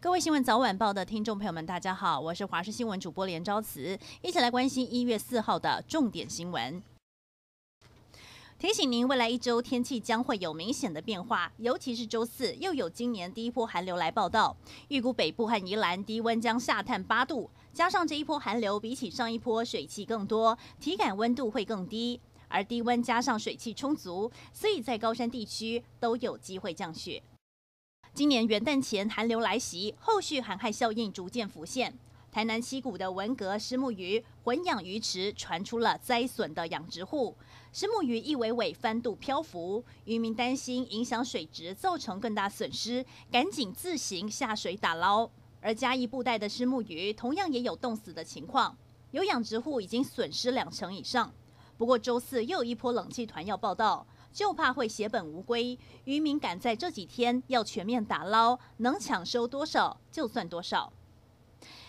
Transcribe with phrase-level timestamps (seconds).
[0.00, 6.80] 各位新闻早晚报的听众朋友们，大家好，我是华视新闻主播连昭慈，一起来关心一月四号的重点新闻。
[8.60, 14.56] 提醒您，未来一周天气将会有明显的变化，尤其是周四又有今年第一波寒流来报道，
[14.86, 27.20] 预估北部和宜兰低温将下探八度，加上这一波寒流比起上一波水汽更多，体感温度会更低，而低温加上水汽充足，所以在高山地区都有机会降雪。
[28.18, 31.96] 今年元旦前寒流来袭，后续寒害效应逐渐浮现。
[32.32, 37.36] 台南溪谷的文革虱目鱼混养鱼池传出了灾损的养殖户，
[37.72, 45.30] 虱目鱼一尾尾翻肚漂浮，渔民担心影响水质，造成更大损失，赶紧自行下水打捞。
[45.60, 48.76] 而嘉义布袋的虱目鱼同样也有冻死的情况，
[49.12, 51.32] 有养殖户已经损失两成以上。
[51.76, 54.04] 不过周四又有一波冷气团要报到，
[54.38, 60.92] 就怕会血本无归，渔民赶在这几天要全面打捞，能抢收多少就算多少。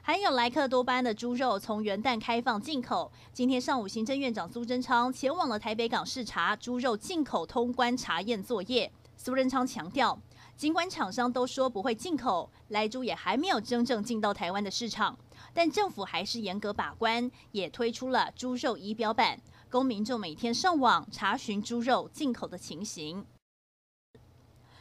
[0.00, 3.12] 还有莱克多巴胺的猪肉从元旦开放进口。
[3.34, 8.90] 今天上午，行政院长苏贞昌前往了台北港视察猪肉进口通关查验作业。
[9.18, 10.18] 苏贞昌强调，
[10.56, 15.14] 尽管厂商都说不会进口，莱猪也还没有真正进到台湾的市场，
[15.52, 19.38] 但政府还是严格把关，也推出了猪肉仪表板，
[19.70, 23.24] 供民众每天上网查询猪肉进口的情形。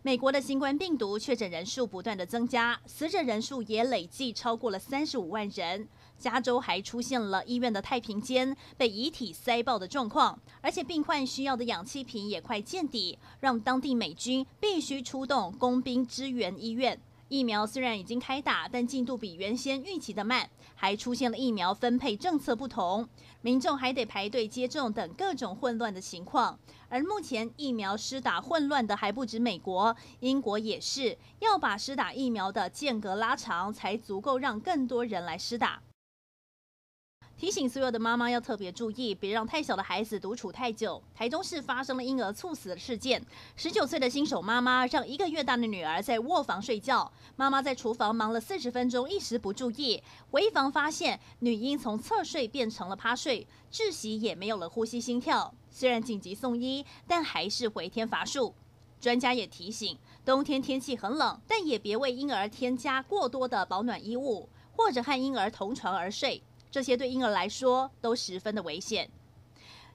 [0.00, 5.86] 美国的新冠病毒确诊人数不断的增加，死者人数也累计超过了三十五万人。
[6.18, 16.98] 加州还出现了医院的太平间被遗体塞爆的状况，而且病患需要的氧气瓶也快见底，让当地美军必须出动工兵支援医院。
[17.30, 23.08] 疫苗虽然已经开打，但进度比原先预期的慢，还出现了疫苗分配政策不同，
[23.40, 26.58] 民众还得排队接种等各种混乱的情况。
[26.88, 35.80] 而目前疫苗施打混乱的还不止美国，英国也是要把施打疫苗的间隔拉长，才足够让更多人来施打。
[37.40, 41.02] 提醒所有的妈妈要特别注意，别让太小的孩子独处太久。
[41.14, 43.24] 台中市发生了婴儿猝死的事件，
[43.56, 55.54] 十九岁的新手妈妈让一个月大的女儿在卧房睡觉，妈妈在厨房忙了四十分钟，一时不注意，回房发现女婴从侧睡变成了趴睡，窒息也没有了呼吸心跳。
[55.70, 58.54] 虽然紧急送医，但还是回天乏术。
[59.00, 59.96] 专家也提醒，
[60.26, 64.46] 冬天天气很冷，但也别为婴儿添加过多的保暖衣物，
[64.76, 66.42] 或者和婴儿同床而睡。
[66.70, 69.10] 这些对婴儿来说都十分的危险。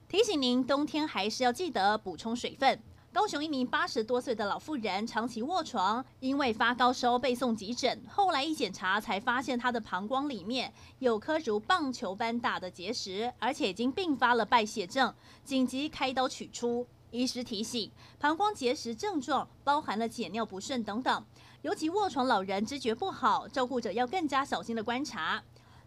[0.08, 2.80] 提醒您，冬天还是要记得补充水分。
[3.12, 16.86] 高雄一名八十多岁的老妇人长期卧床，因为发高烧被送急诊，后来一检查才发现她的膀胱里面有颗如棒球般大的结石，而且已经并发了败血症，紧急开刀取出。
[17.10, 21.24] 医师提醒，膀胱结石症状包含了解尿不顺等等，
[21.62, 25.42] 尤其卧床老人知觉不好，照顾者要更加小心的观察。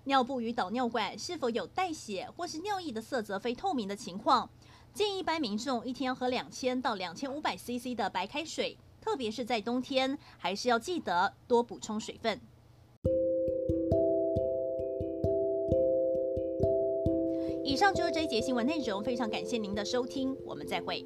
[0.05, 4.49] 尿布与导尿管是否有带血或是尿液的色泽非透明的情况？
[4.93, 12.39] 建议一般民众一天要喝两千到两千五百 CC 的白开水，特别是在冬天，还是要记得多补充水分。
[17.63, 21.05] 以上就是这一节新闻内容，非常感谢您的收听，我们再会。